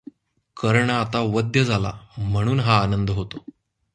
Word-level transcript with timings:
कर्ण 0.57 0.89
आता 0.89 1.19
वध्य 1.33 1.63
झाला 1.63 1.91
म्हणून 2.17 2.59
हा 2.59 2.79
आनंद 2.79 3.09
होतो. 3.09 3.43